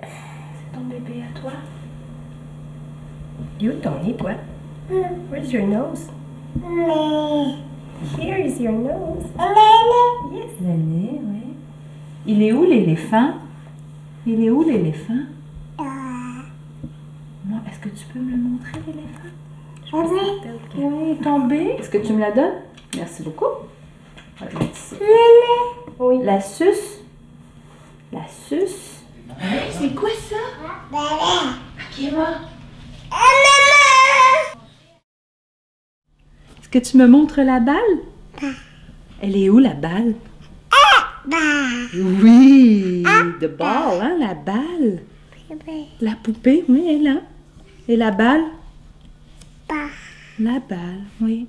[0.00, 1.52] C'est ton bébé à toi?
[3.60, 4.38] You don't need what?
[5.30, 6.08] Where's your nose?
[8.16, 9.24] Here is your nose.
[10.32, 10.50] Yes.
[10.60, 11.54] Le nez, oui.
[12.26, 13.34] Il est où l'éléphant?
[14.26, 15.24] Il est où l'éléphant?
[15.78, 19.30] Non, est-ce que tu peux me le montrer, l'éléphant?
[20.76, 21.76] Oui, tombé.
[21.78, 22.62] Est-ce que tu me la donnes?
[22.96, 23.46] Merci beaucoup.
[24.40, 24.96] Mettre ici.
[25.98, 26.20] Oui.
[26.22, 27.00] La suce.
[28.12, 29.02] La suce.
[29.78, 30.36] C'est quoi ça?
[30.92, 32.40] Ok, va.
[36.60, 37.76] Est-ce que tu me montres la balle?
[39.22, 40.14] Elle est où la balle?
[41.94, 43.04] Oui,
[43.40, 45.02] the ball, hein, la balle.
[46.00, 47.20] La poupée, oui, elle est là.
[47.88, 48.44] Et la balle?
[50.38, 51.46] La balle, oui.